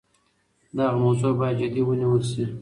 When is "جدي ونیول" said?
1.61-2.21